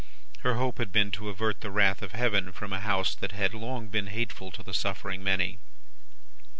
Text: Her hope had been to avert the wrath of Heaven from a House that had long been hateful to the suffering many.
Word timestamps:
Her 0.39 0.55
hope 0.55 0.79
had 0.79 0.91
been 0.91 1.11
to 1.11 1.29
avert 1.29 1.61
the 1.61 1.69
wrath 1.69 2.01
of 2.01 2.13
Heaven 2.13 2.51
from 2.53 2.73
a 2.73 2.79
House 2.79 3.13
that 3.13 3.33
had 3.33 3.53
long 3.53 3.85
been 3.85 4.07
hateful 4.07 4.49
to 4.49 4.63
the 4.63 4.73
suffering 4.73 5.23
many. 5.23 5.59